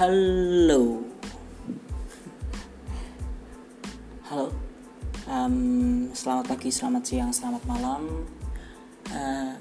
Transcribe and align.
Halo. 0.00 0.96
Halo. 4.32 4.48
Um, 5.28 6.08
selamat 6.16 6.56
pagi, 6.56 6.72
selamat 6.72 7.02
siang, 7.04 7.28
selamat 7.36 7.68
malam. 7.68 8.24
Uh, 9.12 9.60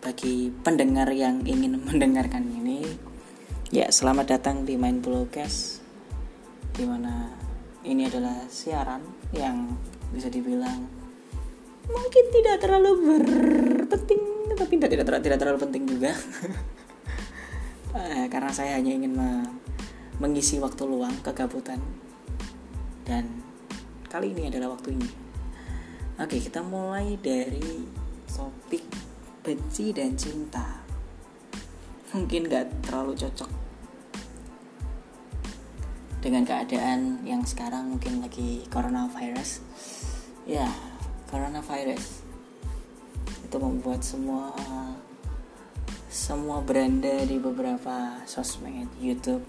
bagi 0.00 0.48
pendengar 0.64 1.12
yang 1.12 1.44
ingin 1.44 1.76
mendengarkan 1.84 2.48
ini, 2.48 2.80
ya 3.68 3.92
selamat 3.92 4.40
datang 4.40 4.64
di 4.64 4.80
Main 4.80 5.04
Podcast, 5.04 5.84
di 6.72 6.88
mana 6.88 7.28
ini 7.84 8.08
adalah 8.08 8.48
siaran 8.48 9.04
yang 9.36 9.68
bisa 10.16 10.32
dibilang 10.32 10.80
mungkin 11.92 12.24
tidak 12.32 12.64
terlalu 12.64 13.20
berpenting, 13.20 14.24
tapi 14.56 14.80
tidak 14.80 14.96
tidak, 14.96 15.20
tidak 15.20 15.38
terlalu 15.44 15.58
penting 15.60 15.84
juga. 15.84 16.16
uh, 17.96 18.26
karena 18.28 18.52
saya 18.52 18.76
hanya 18.76 18.92
ingin 18.92 19.16
me 19.16 19.42
mengisi 20.20 20.60
waktu 20.60 20.84
luang 20.84 21.12
kegabutan. 21.24 21.80
Dan 23.04 23.44
kali 24.08 24.32
ini 24.32 24.48
adalah 24.48 24.76
waktunya. 24.76 25.08
Oke 26.16 26.40
kita 26.40 26.64
mulai 26.64 27.20
dari 27.20 27.84
topik 28.28 28.84
benci 29.44 29.92
dan 29.92 30.16
cinta. 30.16 30.84
Mungkin 32.16 32.48
gak 32.48 32.88
terlalu 32.88 33.12
cocok 33.12 33.50
dengan 36.24 36.48
keadaan 36.48 37.22
yang 37.28 37.44
sekarang 37.44 37.92
mungkin 37.92 38.24
lagi 38.24 38.64
coronavirus. 38.72 39.60
Ya 40.48 40.72
coronavirus 41.28 42.24
itu 43.46 43.56
membuat 43.60 44.00
semua 44.02 44.50
semua 46.06 46.62
beranda 46.62 47.26
di 47.26 47.42
beberapa 47.42 48.22
sosmed 48.30 48.86
YouTube 49.02 49.42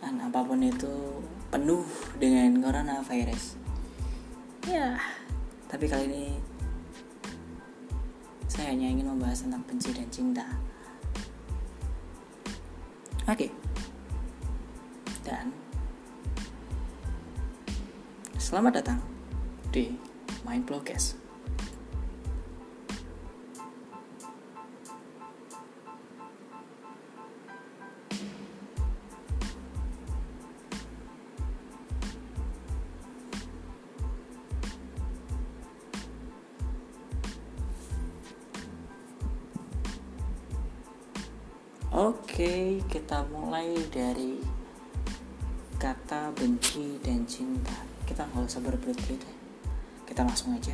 dan 0.00 0.16
apa 0.24 0.40
pun 0.40 0.64
itu 0.64 1.20
penuh 1.52 1.84
dengan 2.16 2.64
coronavirus. 2.64 3.60
Ya 4.64 4.96
tapi 5.68 5.84
kali 5.84 6.04
ini 6.08 6.24
saya 8.48 8.72
hanya 8.72 8.88
ingin 8.88 9.12
membahas 9.12 9.44
tentang 9.44 9.60
benci 9.68 9.92
dan 9.92 10.08
cinta. 10.08 10.46
Oke. 13.28 13.52
Dan 15.20 15.52
selamat 18.40 18.80
datang 18.80 19.00
di 19.68 19.92
Mind 20.48 20.64
Blogcast 20.64 21.17
Oke, 42.38 42.78
kita 42.86 43.26
mulai 43.34 43.74
dari 43.90 44.38
kata 45.74 46.30
benci 46.38 46.94
dan 47.02 47.26
cinta. 47.26 47.74
Kita 48.06 48.30
nggak 48.30 48.46
usah 48.46 48.62
berbelit-belit 48.62 49.26
ya. 49.26 49.34
Kita 50.06 50.22
langsung 50.22 50.54
aja. 50.54 50.70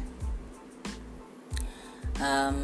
Um, 2.21 2.61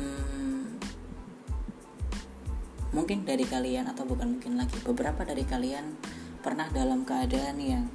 mungkin 2.93 3.25
dari 3.25 3.49
kalian 3.49 3.89
atau 3.89 4.05
bukan 4.05 4.37
mungkin 4.37 4.61
lagi 4.61 4.77
beberapa 4.85 5.25
dari 5.25 5.49
kalian 5.49 5.97
pernah 6.45 6.69
dalam 6.69 7.09
keadaan 7.09 7.57
yang 7.57 7.89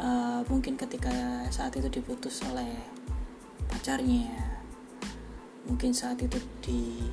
uh, 0.00 0.40
mungkin 0.48 0.80
ketika 0.80 1.44
saat 1.52 1.76
itu 1.76 1.92
diputus 1.92 2.40
oleh 2.48 2.72
pacarnya, 3.68 4.32
mungkin 5.68 5.92
saat 5.92 6.16
itu 6.24 6.40
di 6.64 7.04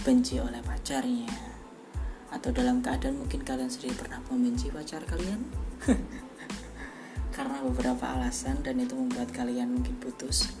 benci 0.00 0.40
oleh 0.40 0.64
pacarnya? 0.64 1.28
Atau 2.32 2.54
dalam 2.56 2.80
keadaan 2.80 3.20
mungkin 3.20 3.44
kalian 3.44 3.68
sendiri 3.68 4.00
pernah 4.00 4.22
membenci 4.32 4.72
pacar 4.72 5.04
kalian? 5.04 5.44
Karena 7.36 7.60
beberapa 7.60 8.16
alasan 8.16 8.64
dan 8.64 8.80
itu 8.80 8.96
membuat 8.96 9.28
kalian 9.34 9.76
mungkin 9.76 10.00
putus. 10.00 10.56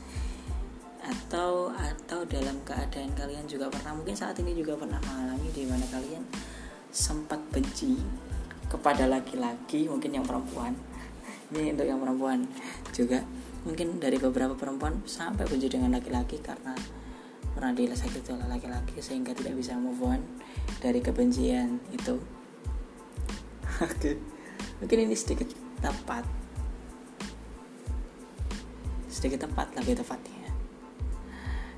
Atau 1.00 1.72
atau 1.72 2.20
dalam 2.28 2.60
keadaan 2.68 3.16
kalian 3.16 3.48
juga 3.48 3.72
pernah 3.72 3.96
mungkin 3.96 4.12
saat 4.12 4.36
ini 4.44 4.52
juga 4.52 4.76
pernah 4.76 5.00
mengalami 5.08 5.48
di 5.56 5.64
mana 5.64 5.88
kalian 5.88 6.22
sempat 6.92 7.40
benci 7.48 7.96
kepada 8.68 9.08
laki-laki 9.08 9.88
mungkin 9.88 10.20
yang 10.20 10.26
perempuan. 10.26 10.76
Ini 11.50 11.74
untuk 11.74 11.86
yang 11.88 11.98
perempuan 11.98 12.46
juga. 12.94 13.24
Mungkin 13.60 14.00
dari 14.00 14.16
beberapa 14.16 14.56
perempuan 14.56 15.04
sampai 15.04 15.44
benci 15.44 15.68
dengan 15.68 15.92
laki-laki 15.92 16.40
karena 16.40 16.72
pernah 17.60 17.76
disakiti 17.76 18.32
oleh 18.32 18.48
laki-laki 18.48 19.04
sehingga 19.04 19.36
tidak 19.36 19.52
bisa 19.52 19.76
move 19.76 20.00
on 20.00 20.24
dari 20.80 21.04
kebencian 21.04 21.76
itu. 21.92 22.16
Oke 23.84 24.16
mungkin 24.80 25.04
ini 25.04 25.12
sedikit 25.12 25.52
tepat. 25.84 26.24
Sedikit 29.12 29.44
tepat 29.44 29.76
lebih 29.76 30.00
tepatnya. 30.00 30.48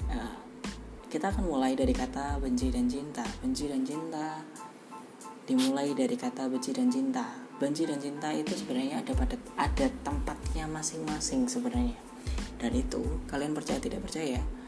Uh, 0.06 0.38
kita 1.10 1.34
akan 1.34 1.50
mulai 1.50 1.74
dari 1.74 1.90
kata 1.90 2.38
benci 2.38 2.70
dan 2.70 2.86
cinta. 2.86 3.26
Benci 3.42 3.66
dan 3.66 3.82
cinta 3.82 4.38
dimulai 5.50 5.90
dari 5.98 6.14
kata 6.14 6.46
benci 6.46 6.70
dan 6.70 6.94
cinta. 6.94 7.26
Benci 7.58 7.90
dan 7.90 7.98
cinta 7.98 8.30
itu 8.30 8.54
sebenarnya 8.54 9.02
ada 9.02 9.18
pada 9.18 9.34
ada 9.58 9.90
tempatnya 10.06 10.70
masing-masing 10.70 11.50
sebenarnya. 11.50 11.98
Dan 12.62 12.70
itu 12.70 13.02
kalian 13.26 13.50
percaya 13.50 13.82
tidak 13.82 14.06
percaya 14.06 14.61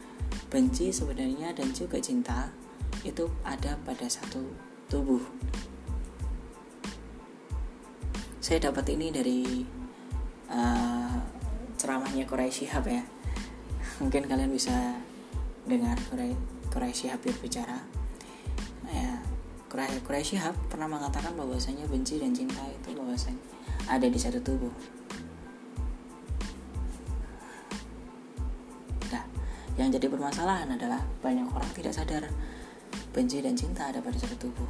benci 0.49 0.93
sebenarnya 0.93 1.51
dan 1.51 1.73
juga 1.75 1.99
cinta 1.99 2.49
itu 3.03 3.27
ada 3.43 3.77
pada 3.83 4.07
satu 4.07 4.41
tubuh. 4.89 5.21
Saya 8.39 8.69
dapat 8.69 8.85
ini 8.93 9.09
dari 9.09 9.65
uh, 10.53 11.17
ceramahnya 11.75 12.29
Korea 12.29 12.49
Shihab 12.49 12.85
ya. 12.85 13.01
Mungkin 14.01 14.29
kalian 14.29 14.53
bisa 14.53 15.01
dengar 15.65 15.97
Korea, 16.07 16.33
Korea 16.69 16.93
Shihab 16.93 17.19
berbicara. 17.25 17.81
Ya, 18.85 19.17
Korea, 19.65 19.89
Korea 20.05 20.23
Shihab 20.23 20.53
pernah 20.69 20.85
mengatakan 20.85 21.33
bahwasanya 21.33 21.89
benci 21.89 22.21
dan 22.21 22.37
cinta 22.37 22.61
itu 22.69 22.93
bahwasanya 22.93 23.41
ada 23.89 24.05
di 24.05 24.19
satu 24.21 24.39
tubuh. 24.45 24.94
Yang 29.85 30.01
jadi 30.01 30.17
permasalahan 30.17 30.73
adalah 30.73 30.97
banyak 31.21 31.45
orang 31.45 31.69
tidak 31.77 31.93
sadar 31.93 32.25
benci 33.13 33.37
dan 33.37 33.53
cinta 33.53 33.93
ada 33.93 34.01
pada 34.01 34.17
satu 34.17 34.33
tubuh. 34.33 34.65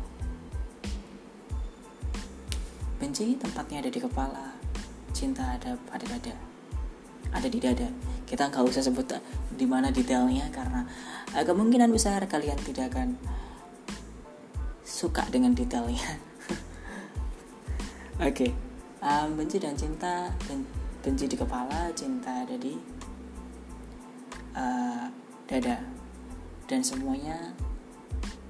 Benci 3.00 3.40
tempatnya 3.40 3.80
ada 3.80 3.96
di 3.96 4.04
kepala, 4.04 4.52
cinta 5.16 5.56
ada 5.56 5.80
pada 5.88 6.04
dada, 6.04 6.36
ada 7.32 7.48
di 7.48 7.64
dada. 7.64 7.88
Kita 8.28 8.52
nggak 8.52 8.68
usah 8.68 8.84
sebut 8.84 9.08
di 9.56 9.64
mana 9.64 9.88
detailnya 9.88 10.52
karena 10.52 10.84
kemungkinan 11.32 11.96
besar 11.96 12.20
kalian 12.28 12.60
tidak 12.68 12.92
akan 12.92 13.16
suka 14.84 15.24
dengan 15.32 15.56
detailnya. 15.56 16.12
Oke, 18.20 18.20
okay. 18.20 18.52
um, 19.00 19.40
benci 19.40 19.64
dan 19.64 19.80
cinta, 19.80 20.28
ben, 20.44 20.68
benci 21.00 21.32
di 21.32 21.40
kepala, 21.40 21.88
cinta 21.96 22.44
ada 22.44 22.60
di 22.60 23.06
uh, 24.56 25.06
dada. 25.46 25.78
Dan 26.66 26.82
semuanya 26.82 27.54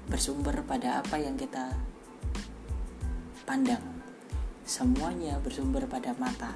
bersumber 0.08 0.62
pada 0.64 1.02
apa 1.02 1.18
yang 1.20 1.36
kita 1.36 1.74
pandang. 3.44 3.82
Semuanya 4.64 5.38
bersumber 5.42 5.84
pada 5.86 6.14
mata. 6.16 6.54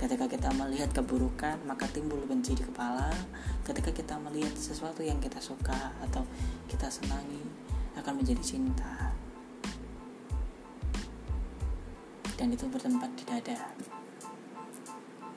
Ketika 0.00 0.24
kita 0.24 0.48
melihat 0.56 0.88
keburukan 0.96 1.60
maka 1.68 1.84
timbul 1.90 2.22
benci 2.24 2.56
di 2.56 2.64
kepala. 2.64 3.12
Ketika 3.66 3.92
kita 3.92 4.16
melihat 4.16 4.52
sesuatu 4.56 5.04
yang 5.04 5.20
kita 5.20 5.42
suka 5.42 5.92
atau 6.00 6.24
kita 6.70 6.88
senangi 6.88 7.44
akan 7.98 8.22
menjadi 8.22 8.40
cinta. 8.40 9.12
Dan 12.40 12.56
itu 12.56 12.64
bertempat 12.72 13.12
di 13.20 13.24
dada. 13.28 13.60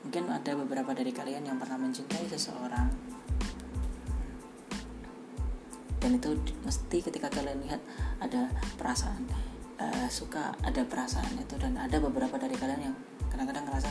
Mungkin 0.04 0.24
ada 0.32 0.52
beberapa 0.56 0.96
dari 0.96 1.12
kalian 1.12 1.44
yang 1.44 1.60
pernah 1.60 1.76
mencintai 1.76 2.24
seseorang 2.32 3.03
dan 6.04 6.20
itu 6.20 6.36
mesti 6.68 7.00
ketika 7.00 7.32
kalian 7.32 7.64
lihat 7.64 7.80
ada 8.20 8.52
perasaan 8.76 9.24
uh, 9.80 10.04
suka 10.12 10.52
ada 10.60 10.84
perasaan 10.84 11.32
itu 11.40 11.56
dan 11.56 11.80
ada 11.80 11.96
beberapa 11.96 12.36
dari 12.36 12.52
kalian 12.60 12.92
yang 12.92 12.96
kadang-kadang 13.32 13.64
ngerasa 13.64 13.88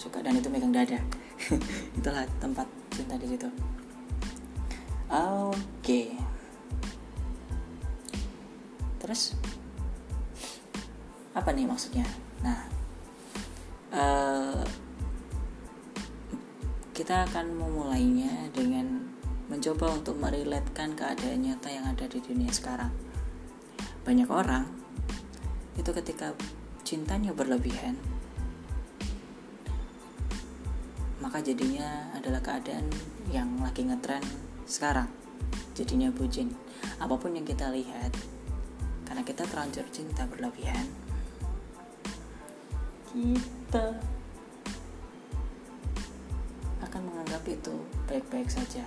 suka 0.00 0.24
dan 0.24 0.40
itu 0.40 0.48
megang 0.48 0.72
dada. 0.72 0.96
Itulah 2.00 2.24
tempat 2.40 2.64
cinta 2.88 3.20
di 3.20 3.28
situ. 3.28 3.48
Oke. 5.12 5.52
Okay. 5.84 6.08
terus 9.00 9.32
apa 11.36 11.50
nih 11.50 11.66
maksudnya? 11.66 12.06
Nah 12.40 12.58
uh, 13.92 14.62
kita 16.94 17.26
akan 17.26 17.58
memulainya 17.58 18.52
dengan 18.54 19.09
mencoba 19.50 19.90
untuk 19.90 20.16
meriletkan 20.16 20.94
keadaan 20.94 21.42
nyata 21.42 21.68
yang 21.68 21.84
ada 21.90 22.06
di 22.06 22.22
dunia 22.22 22.48
sekarang. 22.54 22.94
Banyak 24.06 24.30
orang 24.30 24.64
itu 25.74 25.90
ketika 25.90 26.32
cintanya 26.86 27.34
berlebihan 27.34 27.98
maka 31.20 31.44
jadinya 31.44 32.14
adalah 32.16 32.40
keadaan 32.40 32.88
yang 33.28 33.50
lagi 33.60 33.84
ngetren 33.84 34.22
sekarang. 34.64 35.10
Jadinya 35.74 36.08
bucin. 36.14 36.54
Apa 37.02 37.18
pun 37.18 37.34
yang 37.34 37.44
kita 37.44 37.68
lihat 37.74 38.14
karena 39.10 39.26
kita 39.26 39.42
terlanjur 39.42 39.82
cinta 39.90 40.22
berlebihan 40.30 40.86
kita 43.10 43.98
akan 46.78 47.02
menganggap 47.10 47.42
itu 47.50 47.74
baik-baik 48.06 48.46
saja 48.46 48.86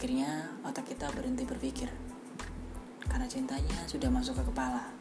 akhirnya 0.00 0.48
otak 0.64 0.88
kita 0.88 1.12
berhenti 1.12 1.44
berpikir. 1.44 1.92
Karena 3.04 3.28
cintanya 3.28 3.84
sudah 3.84 4.08
masuk 4.08 4.32
ke 4.40 4.48
kepala. 4.48 4.96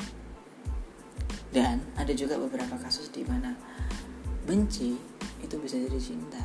Dan 1.56 1.80
ada 1.96 2.12
juga 2.12 2.36
beberapa 2.36 2.76
kasus 2.76 3.08
di 3.08 3.24
mana 3.24 3.56
benci 4.44 5.00
itu 5.40 5.56
bisa 5.56 5.80
jadi 5.80 5.96
cinta 5.96 6.44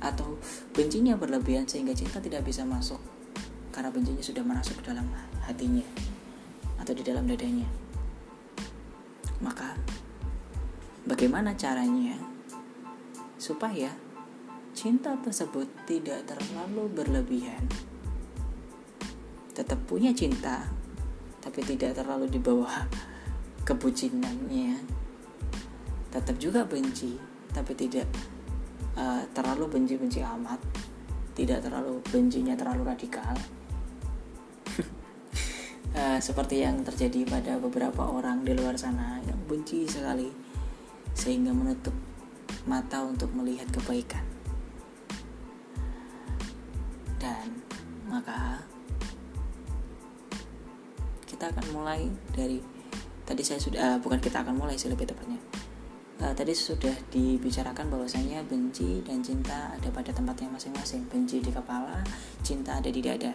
atau 0.00 0.40
bencinya 0.72 1.20
berlebihan 1.20 1.68
sehingga 1.68 1.92
cinta 1.92 2.16
tidak 2.16 2.48
bisa 2.48 2.64
masuk 2.64 2.96
karena 3.76 3.92
bencinya 3.92 4.24
sudah 4.24 4.40
ke 4.80 4.88
dalam 4.88 5.04
hatinya 5.44 5.84
atau 6.80 6.96
di 6.96 7.04
dalam 7.04 7.28
dadanya. 7.28 7.68
Maka 9.44 9.76
bagaimana 11.04 11.52
caranya 11.60 12.16
supaya 13.36 13.92
cinta 14.82 15.14
tersebut 15.14 15.70
tidak 15.86 16.26
terlalu 16.26 16.90
berlebihan. 16.90 17.70
Tetap 19.54 19.78
punya 19.86 20.10
cinta 20.10 20.66
tapi 21.38 21.62
tidak 21.62 21.94
terlalu 21.94 22.26
di 22.26 22.42
bawah 22.42 22.90
kebucinannya. 23.70 24.82
Tetap 26.10 26.34
juga 26.42 26.66
benci 26.66 27.14
tapi 27.54 27.78
tidak 27.78 28.10
uh, 28.98 29.22
terlalu 29.30 29.70
benci-benci 29.70 30.18
amat. 30.18 30.58
Tidak 31.30 31.62
terlalu 31.62 32.02
bencinya 32.02 32.58
terlalu 32.58 32.82
radikal. 32.82 33.38
Uh, 35.94 36.18
seperti 36.26 36.66
yang 36.66 36.82
terjadi 36.82 37.22
pada 37.30 37.54
beberapa 37.62 38.02
orang 38.02 38.42
di 38.42 38.50
luar 38.50 38.74
sana 38.74 39.22
yang 39.30 39.38
benci 39.46 39.86
sekali 39.86 40.26
sehingga 41.14 41.54
menutup 41.54 41.94
mata 42.66 43.06
untuk 43.06 43.30
melihat 43.38 43.70
kebaikan 43.70 44.31
akan 51.52 51.66
mulai 51.76 52.08
dari 52.32 52.58
tadi 53.22 53.42
saya 53.46 53.60
sudah 53.62 53.80
uh, 53.80 53.98
bukan 54.00 54.18
kita 54.18 54.42
akan 54.42 54.56
mulai 54.56 54.74
sih 54.74 54.90
lebih 54.90 55.06
tepatnya. 55.08 55.38
Uh, 56.22 56.32
tadi 56.36 56.54
sudah 56.54 56.94
dibicarakan 57.10 57.90
bahwasanya 57.90 58.46
benci 58.46 59.02
dan 59.02 59.20
cinta 59.20 59.74
ada 59.74 59.88
pada 59.92 60.10
tempatnya 60.10 60.48
masing-masing. 60.52 61.06
Benci 61.08 61.44
di 61.44 61.52
kepala 61.52 62.02
cinta 62.40 62.78
ada 62.80 62.90
di 62.90 63.00
dada. 63.04 63.32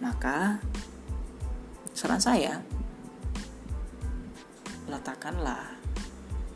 Maka 0.00 0.56
saran 1.92 2.20
saya 2.20 2.64
letakkanlah 4.88 5.78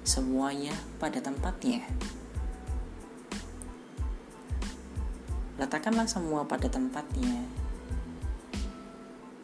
semuanya 0.02 0.74
pada 0.98 1.20
tempatnya. 1.22 1.84
Letakkanlah 5.54 6.10
semua 6.10 6.42
pada 6.44 6.66
tempatnya. 6.66 7.46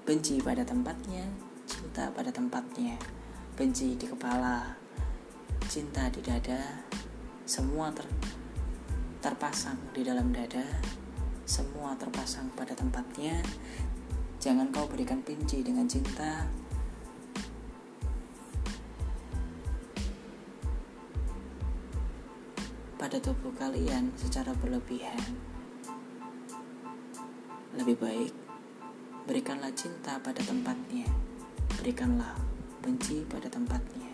Benci 0.03 0.43
pada 0.43 0.67
tempatnya 0.67 1.50
cinta 1.91 2.07
pada 2.15 2.31
tempatnya 2.31 2.95
benci 3.59 3.99
di 3.99 4.07
kepala 4.07 4.79
cinta 5.67 6.07
di 6.07 6.23
dada, 6.23 6.87
semua 7.43 7.91
ter, 7.91 8.07
terpasang 9.19 9.91
di 9.91 10.07
dalam 10.07 10.31
dada, 10.31 10.63
semua 11.43 11.99
terpasang 11.99 12.47
pada 12.55 12.79
tempatnya. 12.79 13.43
Jangan 14.39 14.71
kau 14.71 14.87
berikan 14.87 15.19
benci 15.27 15.67
dengan 15.67 15.91
cinta. 15.91 16.47
Pada 23.03 23.19
tubuh 23.19 23.51
kalian 23.59 24.15
secara 24.15 24.55
berlebihan. 24.63 25.35
Lebih 27.75 27.99
baik 27.99 28.33
berikanlah 29.27 29.75
cinta 29.75 30.23
pada 30.23 30.39
tempatnya. 30.39 31.30
Berikanlah 31.79 32.35
benci 32.83 33.23
pada 33.31 33.47
tempatnya. 33.47 34.11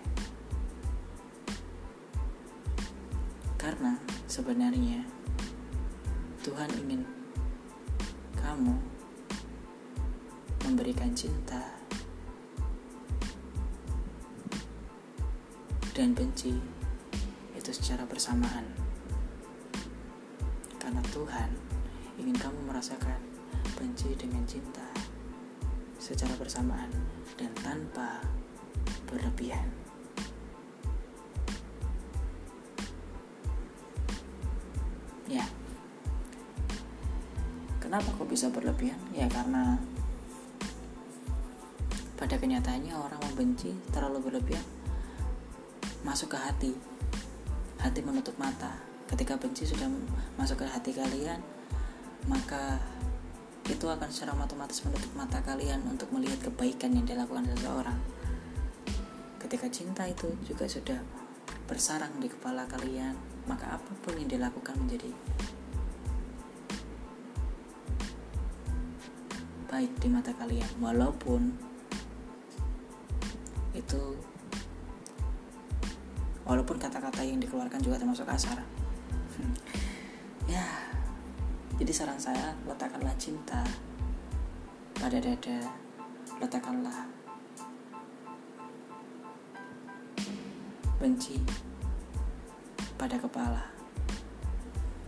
Karena 3.56 3.98
sebenarnya 4.30 5.02
Tuhan 6.46 6.70
ingin 6.86 7.02
kamu 8.38 8.78
memberikan 10.62 11.10
cinta 11.18 11.58
dan 15.90 16.14
benci 16.14 16.54
itu 17.58 17.70
secara 17.74 18.06
bersamaan. 18.06 18.70
Karena 20.78 21.02
Tuhan 21.10 21.50
ingin 22.22 22.38
kamu 22.38 22.70
merasakan 22.70 23.18
benci 23.74 24.14
dengan 24.14 24.46
cinta 24.46 24.85
secara 26.06 26.38
bersamaan 26.38 26.86
dan 27.34 27.50
tanpa 27.58 28.22
berlebihan. 29.10 29.66
ya. 35.26 35.42
Kenapa 37.82 38.06
kok 38.14 38.30
bisa 38.30 38.50
berlebihan? 38.50 38.98
Ya 39.14 39.26
karena 39.30 39.78
pada 42.16 42.34
kenyataannya 42.40 42.94
orang 42.96 43.20
membenci 43.30 43.70
terlalu 43.92 44.30
berlebihan 44.30 44.64
masuk 46.02 46.34
ke 46.34 46.38
hati. 46.38 46.72
Hati 47.82 48.00
menutup 48.02 48.34
mata. 48.38 48.78
Ketika 49.06 49.38
benci 49.38 49.62
sudah 49.62 49.86
masuk 50.34 50.62
ke 50.62 50.66
hati 50.66 50.90
kalian 50.90 51.38
maka 52.26 52.82
itu 53.66 53.86
akan 53.90 54.08
secara 54.10 54.32
otomatis 54.38 54.82
menutup 54.86 55.12
mata 55.18 55.42
kalian 55.42 55.82
untuk 55.90 56.10
melihat 56.14 56.50
kebaikan 56.50 56.94
yang 56.94 57.06
dilakukan 57.06 57.46
seseorang. 57.54 57.98
Ketika 59.42 59.66
cinta 59.70 60.06
itu 60.06 60.30
juga 60.46 60.66
sudah 60.70 60.98
bersarang 61.66 62.22
di 62.22 62.30
kepala 62.30 62.62
kalian 62.70 63.18
maka 63.50 63.78
apa 63.78 63.90
pun 64.02 64.14
yang 64.14 64.30
dilakukan 64.30 64.74
menjadi 64.78 65.10
baik 69.66 69.92
di 69.98 70.08
mata 70.10 70.30
kalian 70.38 70.70
walaupun 70.78 71.50
itu 73.74 74.02
walaupun 76.46 76.78
kata-kata 76.78 77.26
yang 77.26 77.42
dikeluarkan 77.42 77.82
juga 77.82 77.98
termasuk 77.98 78.30
kasar 78.30 78.62
jadi 81.86 82.02
saran 82.02 82.18
saya 82.18 82.50
letakkanlah 82.66 83.14
cinta 83.14 83.62
pada 84.98 85.22
dada. 85.22 85.70
Letakkanlah 86.42 87.06
benci 90.98 91.38
pada 92.98 93.14
kepala. 93.22 93.70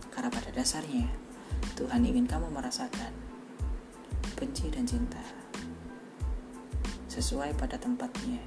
Karena 0.07 0.31
pada 0.31 0.55
dasarnya, 0.55 1.03
Tuhan 1.75 1.99
ingin 1.99 2.23
kamu 2.23 2.47
merasakan 2.47 3.11
benci 4.39 4.71
dan 4.71 4.87
cinta 4.87 5.19
sesuai 7.11 7.59
pada 7.59 7.75
tempatnya 7.75 8.39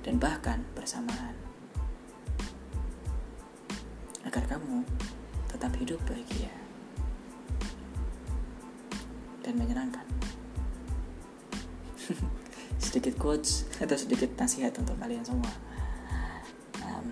dan 0.00 0.16
bahkan 0.16 0.64
bersamaan. 0.72 1.36
Agar 4.24 4.48
kamu 4.48 4.80
tetap 5.52 5.76
hidup 5.76 6.00
bahagia 6.08 6.61
dan 9.42 9.58
menyenangkan. 9.58 10.06
sedikit 12.82 13.14
quotes 13.18 13.64
atau 13.78 13.94
sedikit 13.94 14.34
nasihat 14.38 14.74
untuk 14.78 14.98
kalian 14.98 15.22
semua. 15.22 15.52
Um, 16.82 17.06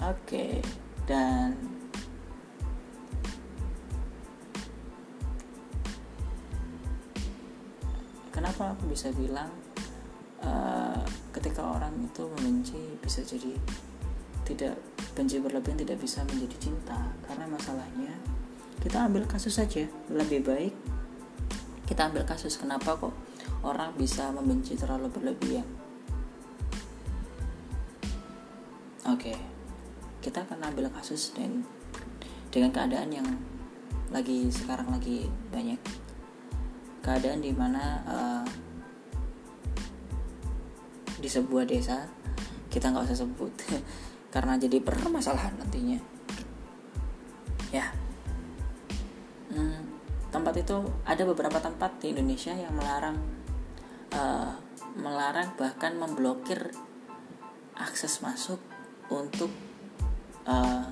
Oke, 0.00 0.16
okay. 0.24 0.52
dan 1.04 1.52
kenapa 8.32 8.72
aku 8.72 8.88
bisa 8.88 9.12
bilang 9.12 9.52
uh, 10.40 11.04
ketika 11.36 11.60
orang 11.60 11.92
itu 12.00 12.24
membenci 12.24 12.80
bisa 13.04 13.20
jadi 13.20 13.52
tidak 14.48 14.80
benci 15.12 15.36
berlebihan 15.36 15.78
tidak 15.78 16.00
bisa 16.00 16.24
menjadi 16.24 16.56
cinta 16.56 17.12
karena 17.28 17.44
masalahnya 17.44 18.12
kita 18.80 19.06
ambil 19.06 19.28
kasus 19.28 19.60
saja. 19.60 19.84
Lebih 20.08 20.44
baik 20.44 20.74
kita 21.90 22.06
ambil 22.06 22.22
kasus 22.22 22.54
kenapa 22.54 22.94
kok 22.94 23.10
orang 23.66 23.90
bisa 23.98 24.30
membenci 24.30 24.78
terlalu 24.78 25.10
berlebihan? 25.10 25.66
Oke 29.10 29.34
kita 30.22 30.46
akan 30.46 30.70
ambil 30.70 30.86
kasus 30.94 31.34
dan 31.34 31.66
dengan 32.54 32.70
keadaan 32.70 33.10
yang 33.10 33.26
lagi 34.14 34.46
sekarang 34.54 34.86
lagi 34.94 35.26
banyak. 35.50 35.82
Keadaan 37.02 37.42
di 37.42 37.50
mana 37.50 37.84
uh, 38.06 38.46
di 41.18 41.26
sebuah 41.26 41.66
desa 41.66 42.06
kita 42.70 42.94
nggak 42.94 43.10
usah 43.10 43.18
sebut 43.26 43.50
karena 44.34 44.54
jadi 44.62 44.78
permasalahan 44.78 45.58
nantinya. 45.58 45.98
Ya 47.74 47.99
tempat 50.50 50.66
itu 50.66 50.82
ada 51.06 51.22
beberapa 51.30 51.62
tempat 51.62 52.02
di 52.02 52.10
Indonesia 52.10 52.50
yang 52.50 52.74
melarang 52.74 53.14
uh, 54.10 54.50
melarang 54.98 55.54
bahkan 55.54 55.94
memblokir 55.94 56.74
akses 57.78 58.18
masuk 58.18 58.58
untuk 59.14 59.46
uh, 60.50 60.90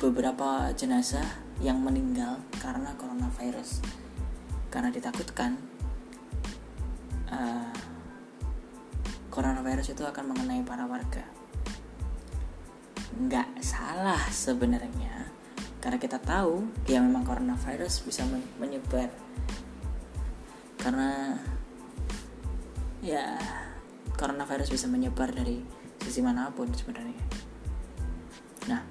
beberapa 0.00 0.72
jenazah 0.72 1.28
yang 1.60 1.76
meninggal 1.84 2.40
karena 2.56 2.96
coronavirus. 2.96 3.84
Karena 4.72 4.88
ditakutkan 4.88 5.60
uh, 7.28 7.76
coronavirus 9.28 9.92
itu 9.92 10.08
akan 10.08 10.24
mengenai 10.32 10.64
para 10.64 10.88
warga. 10.88 11.28
Nggak 13.12 13.60
salah 13.60 14.24
sebenarnya 14.32 15.37
karena 15.78 15.98
kita 15.98 16.18
tahu 16.18 16.66
ya 16.90 16.98
memang 16.98 17.22
coronavirus 17.22 18.02
bisa 18.02 18.26
menyebar. 18.58 19.10
Karena 20.78 21.38
ya 22.98 23.38
coronavirus 24.18 24.74
bisa 24.74 24.86
menyebar 24.90 25.30
dari 25.30 25.62
sisi 26.02 26.18
mana 26.22 26.50
pun 26.50 26.70
sebenarnya. 26.74 27.22
Nah 28.66 28.82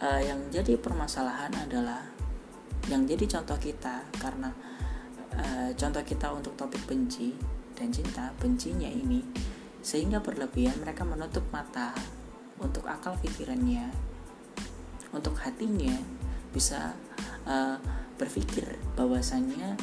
uh, 0.00 0.20
yang 0.24 0.48
jadi 0.48 0.80
permasalahan 0.80 1.52
adalah 1.68 2.08
yang 2.88 3.04
jadi 3.04 3.38
contoh 3.38 3.60
kita 3.60 4.00
karena 4.16 4.48
uh, 5.36 5.70
contoh 5.76 6.00
kita 6.00 6.32
untuk 6.32 6.56
topik 6.56 6.80
benci 6.88 7.36
dan 7.76 7.92
cinta 7.92 8.32
bencinya 8.40 8.88
ini 8.88 9.22
sehingga 9.84 10.24
berlebihan 10.24 10.80
mereka 10.82 11.04
menutup 11.04 11.44
mata 11.52 11.94
untuk 12.58 12.88
akal 12.88 13.14
pikirannya 13.22 14.07
untuk 15.12 15.36
hatinya 15.40 15.94
bisa 16.52 16.92
uh, 17.48 17.76
berpikir 18.18 18.76
bahwasannya 18.98 19.78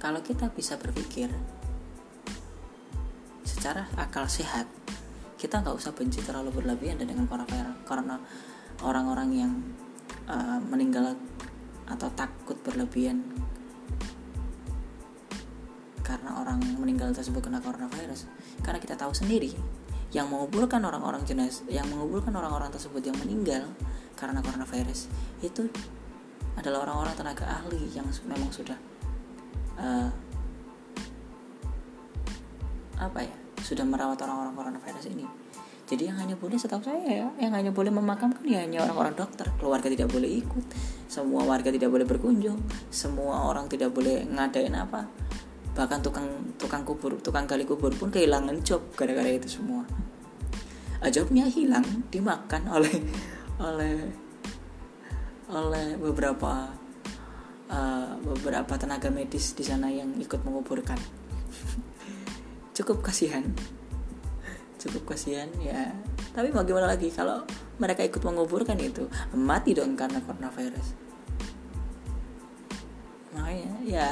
kalau 0.00 0.20
kita 0.20 0.52
bisa 0.52 0.76
berpikir 0.76 1.32
secara 3.44 3.88
akal 3.96 4.28
sehat 4.28 4.68
kita 5.40 5.60
nggak 5.60 5.76
usah 5.76 5.92
benci 5.92 6.24
terlalu 6.24 6.60
berlebihan 6.60 6.96
dengan 6.96 7.28
karena 7.84 8.16
orang-orang 8.80 9.28
yang 9.32 9.52
uh, 10.28 10.60
meninggal 10.60 11.16
atau 11.84 12.08
takut 12.16 12.56
berlebihan 12.64 13.20
karena 16.04 16.40
orang 16.40 16.60
meninggal 16.80 17.12
tersebut 17.12 17.44
kena 17.44 17.60
coronavirus 17.60 18.28
karena 18.64 18.80
kita 18.80 18.96
tahu 18.96 19.12
sendiri 19.12 19.52
yang 20.14 20.30
menguburkan 20.30 20.78
orang-orang 20.80 21.26
jenis 21.26 21.66
yang 21.66 21.84
menguburkan 21.90 22.30
orang-orang 22.38 22.70
tersebut 22.70 23.02
yang 23.02 23.18
meninggal 23.18 23.66
karena 24.14 24.38
coronavirus 24.40 25.10
itu 25.42 25.66
adalah 26.54 26.86
orang-orang 26.86 27.14
tenaga 27.18 27.44
ahli 27.50 27.90
yang 27.90 28.06
memang 28.30 28.48
sudah 28.54 28.78
uh, 29.74 30.08
apa 32.94 33.26
ya 33.26 33.34
sudah 33.58 33.82
merawat 33.82 34.22
orang-orang 34.22 34.54
coronavirus 34.54 35.10
ini. 35.10 35.26
Jadi 35.84 36.08
yang 36.08 36.16
hanya 36.16 36.32
boleh 36.38 36.56
setahu 36.56 36.80
saya 36.80 37.04
ya 37.04 37.28
yang 37.42 37.52
hanya 37.52 37.74
boleh 37.74 37.92
memakamkan 37.92 38.40
ya 38.46 38.62
hanya 38.62 38.86
orang-orang 38.86 39.18
dokter. 39.18 39.50
Keluarga 39.58 39.90
tidak 39.90 40.08
boleh 40.14 40.30
ikut 40.30 40.64
semua 41.14 41.46
warga 41.46 41.70
tidak 41.70 41.94
boleh 41.94 42.02
berkunjung 42.02 42.58
semua 42.90 43.46
orang 43.46 43.70
tidak 43.70 43.94
boleh 43.94 44.26
ngadain 44.26 44.74
apa 44.74 45.06
bahkan 45.74 45.98
tukang 45.98 46.54
tukang 46.54 46.86
kubur 46.86 47.18
tukang 47.18 47.50
gali 47.50 47.66
kubur 47.66 47.90
pun 47.90 48.08
kehilangan 48.08 48.62
job 48.62 48.80
gara-gara 48.94 49.26
itu 49.26 49.58
semua. 49.60 49.82
Uh, 51.02 51.10
jobnya 51.10 51.50
hilang 51.50 51.84
dimakan 52.08 52.62
oleh 52.70 52.94
oleh 53.58 53.94
oleh 55.50 55.98
beberapa 55.98 56.70
uh, 57.68 58.12
beberapa 58.22 58.74
tenaga 58.78 59.10
medis 59.10 59.52
di 59.58 59.66
sana 59.66 59.90
yang 59.90 60.14
ikut 60.16 60.40
menguburkan. 60.46 60.96
Cukup 62.74 63.02
kasihan. 63.02 63.42
Cukup 64.78 65.14
kasihan 65.14 65.50
ya. 65.58 65.90
Tapi 66.34 66.50
mau 66.50 66.66
gimana 66.66 66.90
lagi 66.90 67.10
kalau 67.10 67.42
mereka 67.78 68.02
ikut 68.06 68.22
menguburkan 68.22 68.78
itu? 68.78 69.06
Mati 69.34 69.74
dong 69.74 69.94
karena 69.98 70.22
coronavirus. 70.22 70.86
Makanya 73.34 73.72
ya 73.82 74.08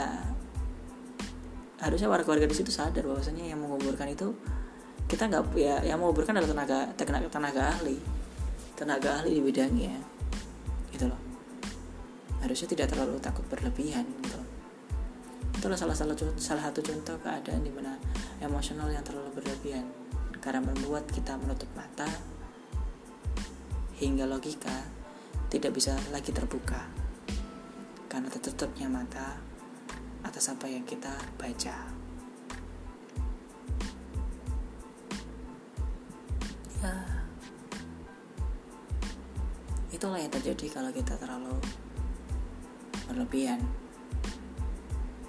harusnya 1.82 2.06
warga-warga 2.06 2.46
di 2.46 2.54
situ 2.54 2.70
sadar 2.70 3.02
bahwasanya 3.02 3.42
yang 3.42 3.58
menguburkan 3.58 4.06
itu 4.06 4.30
kita 5.10 5.26
nggak 5.26 5.58
ya 5.58 5.82
yang 5.82 5.98
menguburkan 5.98 6.38
adalah 6.38 6.54
tenaga 6.54 6.78
tenaga 6.94 7.28
tenaga 7.28 7.62
ahli. 7.74 7.98
Tenaga 8.78 9.08
ahli 9.20 9.30
di 9.36 9.42
bidangnya 9.42 9.94
gitu 10.94 11.10
loh. 11.10 11.20
Harusnya 12.40 12.70
tidak 12.70 12.94
terlalu 12.94 13.18
takut 13.18 13.44
berlebihan 13.50 14.06
gitu 14.22 14.38
loh. 14.38 14.48
itulah 15.52 15.78
salah 15.78 15.94
salah 15.94 16.18
salah 16.42 16.62
satu 16.70 16.82
contoh 16.82 17.14
keadaan 17.22 17.62
di 17.62 17.70
mana 17.70 17.94
emosional 18.42 18.90
yang 18.90 19.02
terlalu 19.02 19.42
berlebihan. 19.42 19.84
Karena 20.42 20.58
membuat 20.58 21.06
kita 21.06 21.38
menutup 21.38 21.70
mata 21.78 22.08
hingga 24.02 24.26
logika 24.26 24.74
tidak 25.50 25.76
bisa 25.76 25.94
lagi 26.10 26.34
terbuka. 26.34 26.82
Karena 28.10 28.26
tertutupnya 28.32 28.90
mata 28.90 29.51
atas 30.32 30.48
apa 30.48 30.64
yang 30.64 30.80
kita 30.88 31.12
baca. 31.36 31.76
Ya, 36.80 36.96
itulah 39.92 40.16
yang 40.16 40.32
terjadi 40.32 40.72
kalau 40.72 40.88
kita 40.88 41.20
terlalu 41.20 41.52
berlebihan. 43.12 43.60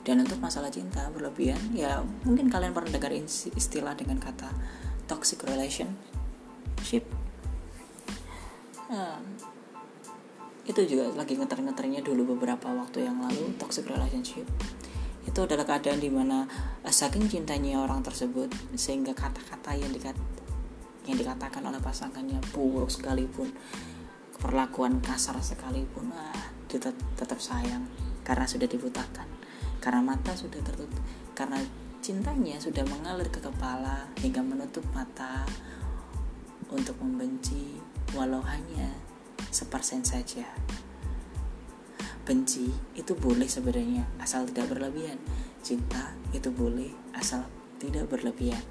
Dan 0.07 0.24
untuk 0.24 0.39
masalah 0.39 0.72
cinta 0.72 1.12
berlebihan, 1.12 1.60
ya 1.75 2.00
mungkin 2.24 2.48
kalian 2.48 2.72
pernah 2.72 2.95
dengar 2.95 3.12
istilah 3.12 4.00
dengan 4.00 4.24
kata 4.24 4.55
toxic 5.12 5.43
relationship. 5.43 7.03
Um, 8.88 9.36
itu 10.63 10.79
juga 10.88 11.12
lagi 11.12 11.36
ngeter-ngeternya 11.36 12.00
dulu 12.07 12.39
beberapa 12.39 12.72
waktu 12.72 13.03
yang 13.03 13.19
lalu 13.19 13.51
toxic 13.60 13.83
relationship 13.91 14.48
itu 15.23 15.39
adalah 15.39 15.63
keadaan 15.63 16.03
di 16.03 16.11
mana 16.11 16.43
uh, 16.83 16.93
saking 16.93 17.31
cintanya 17.31 17.79
orang 17.79 18.03
tersebut 18.03 18.51
sehingga 18.75 19.15
kata-kata 19.15 19.75
yang 19.79 19.91
dikat 19.95 20.15
yang 21.03 21.19
dikatakan 21.19 21.63
oleh 21.67 21.83
pasangannya 21.83 22.39
buruk 22.55 22.87
sekalipun 22.87 23.51
perlakuan 24.39 24.99
kasar 24.99 25.39
sekalipun 25.39 26.11
ah, 26.11 26.51
tetap, 26.67 26.91
tetap 27.15 27.39
sayang 27.39 27.87
karena 28.27 28.43
sudah 28.43 28.67
dibutakan. 28.67 29.27
Karena 29.83 29.99
mata 29.99 30.31
sudah 30.35 30.63
tertutup 30.63 30.99
karena 31.35 31.59
cintanya 32.03 32.59
sudah 32.59 32.83
mengalir 32.87 33.27
ke 33.31 33.39
kepala 33.39 34.07
hingga 34.19 34.43
menutup 34.43 34.83
mata 34.91 35.47
untuk 36.71 36.95
membenci 36.99 37.79
walau 38.15 38.43
hanya 38.43 38.91
sepersen 39.51 40.03
saja 40.03 40.43
benci 42.23 42.71
itu 42.95 43.11
boleh 43.19 43.47
sebenarnya 43.47 44.07
asal 44.23 44.47
tidak 44.47 44.71
berlebihan. 44.71 45.19
Cinta 45.59 46.15
itu 46.31 46.47
boleh 46.51 46.91
asal 47.15 47.43
tidak 47.79 48.07
berlebihan. 48.07 48.63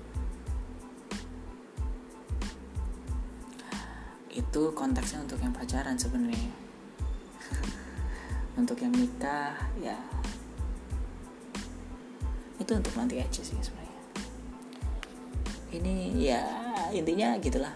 Itu 4.32 4.72
konteksnya 4.72 5.20
untuk 5.28 5.36
yang 5.44 5.52
pacaran 5.52 6.00
sebenarnya. 6.00 6.52
Untuk 8.60 8.80
yang 8.80 8.92
nikah 8.92 9.56
ya. 9.80 9.96
Itu 12.60 12.76
untuk 12.76 12.92
nanti 13.00 13.16
aja 13.16 13.40
sih 13.40 13.56
sebenarnya. 13.56 14.00
Ini 15.72 15.94
ya 16.20 16.44
intinya 16.92 17.36
gitulah. 17.40 17.72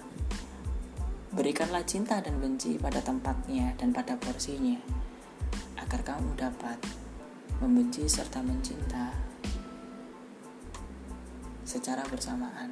Berikanlah 1.32 1.84
cinta 1.88 2.20
dan 2.20 2.40
benci 2.40 2.76
pada 2.76 3.00
tempatnya 3.00 3.72
dan 3.80 3.92
pada 3.96 4.20
porsinya 4.20 4.76
agar 5.96 6.20
kamu 6.20 6.36
dapat 6.36 6.76
membenci 7.56 8.04
serta 8.04 8.44
mencinta 8.44 9.16
secara 11.64 12.04
bersamaan 12.12 12.68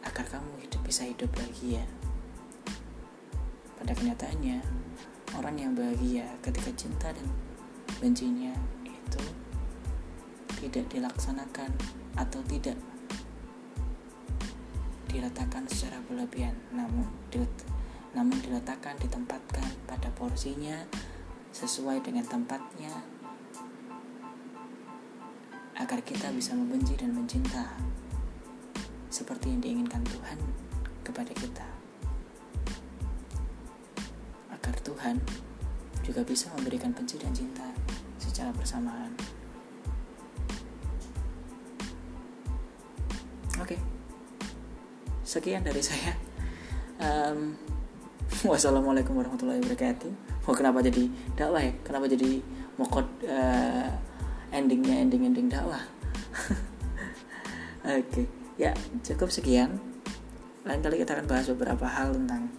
agar 0.00 0.24
kamu 0.32 0.48
hidup 0.64 0.80
bisa 0.80 1.04
hidup 1.04 1.28
bahagia. 1.36 1.84
Pada 3.76 3.92
kenyataannya, 3.92 4.64
orang 5.36 5.60
yang 5.60 5.76
bahagia 5.76 6.24
ketika 6.40 6.72
cinta 6.72 7.12
dan 7.12 7.28
bencinya 8.00 8.56
itu 8.88 9.20
tidak 10.56 10.88
dilaksanakan 10.88 11.68
atau 12.16 12.40
tidak 12.48 12.80
diletakkan 15.12 15.68
secara 15.68 16.00
berlebihan, 16.08 16.56
namun 16.72 17.04
namun 18.16 18.40
diletakkan 18.40 18.96
ditempatkan 18.96 19.68
pada 19.84 20.08
porsinya 20.16 20.80
sesuai 21.56 22.04
dengan 22.04 22.28
tempatnya 22.28 22.92
agar 25.80 26.04
kita 26.04 26.28
bisa 26.36 26.52
membenci 26.52 26.92
dan 27.00 27.16
mencinta 27.16 27.72
seperti 29.08 29.48
yang 29.56 29.64
diinginkan 29.64 30.04
Tuhan 30.04 30.38
kepada 31.00 31.32
kita. 31.32 31.66
Agar 34.52 34.76
Tuhan 34.84 35.16
juga 36.04 36.20
bisa 36.20 36.52
memberikan 36.60 36.92
benci 36.92 37.16
dan 37.16 37.32
cinta 37.32 37.72
secara 38.20 38.52
bersamaan. 38.52 39.16
Oke 43.56 43.80
sekian 45.26 45.60
dari 45.60 45.82
saya. 45.84 46.16
Um, 46.96 47.60
wassalamualaikum 48.48 49.12
warahmatullahi 49.20 49.60
wabarakatuh 49.60 50.25
oh 50.46 50.54
kenapa 50.54 50.78
jadi 50.82 51.10
dakwah 51.34 51.62
ya 51.62 51.72
kenapa 51.82 52.06
jadi 52.06 52.38
mokot 52.78 53.06
uh, 53.26 53.90
endingnya 54.54 55.02
ending 55.02 55.26
ending 55.26 55.50
dakwah 55.50 55.82
oke 57.82 58.06
okay. 58.06 58.26
ya 58.56 58.72
cukup 59.02 59.30
sekian 59.30 59.78
lain 60.66 60.82
kali 60.82 61.02
kita 61.02 61.14
akan 61.14 61.26
bahas 61.30 61.46
beberapa 61.50 61.86
hal 61.86 62.14
tentang 62.14 62.50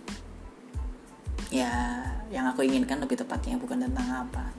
ya 1.47 2.03
yang 2.27 2.47
aku 2.47 2.67
inginkan 2.67 2.99
lebih 2.99 3.19
tepatnya 3.19 3.55
bukan 3.55 3.87
tentang 3.87 4.27
apa 4.27 4.51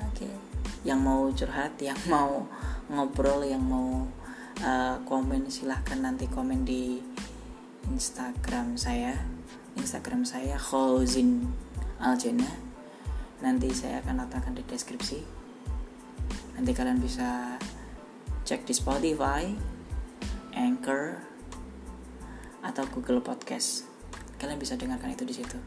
oke 0.00 0.16
okay. 0.16 0.32
yang 0.84 1.00
mau 1.00 1.28
curhat 1.32 1.76
yang 1.80 1.96
mau 2.12 2.48
ngobrol 2.88 3.44
yang 3.44 3.60
mau 3.60 4.08
uh, 4.64 4.96
komen 5.04 5.48
silahkan 5.52 6.00
nanti 6.00 6.24
komen 6.28 6.64
di 6.64 7.00
Instagram 7.88 8.80
saya 8.80 9.16
Instagram 9.76 10.28
saya 10.28 10.60
Khozin 10.60 11.48
Aljana 12.02 12.50
nanti 13.42 13.70
saya 13.70 14.02
akan 14.02 14.26
letakkan 14.26 14.54
di 14.58 14.62
deskripsi. 14.66 15.22
Nanti 16.58 16.70
kalian 16.74 16.98
bisa 16.98 17.58
cek 18.42 18.66
di 18.66 18.74
Spotify 18.74 19.46
Anchor 20.54 21.22
atau 22.62 22.84
Google 22.90 23.22
Podcast. 23.22 23.86
Kalian 24.38 24.58
bisa 24.58 24.74
dengarkan 24.74 25.14
itu 25.14 25.22
di 25.22 25.34
situ. 25.34 25.58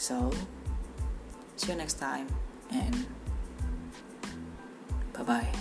So 0.00 0.32
see 1.60 1.68
you 1.68 1.76
next 1.76 2.00
time 2.00 2.24
and 2.72 3.04
bye 5.12 5.24
bye 5.24 5.52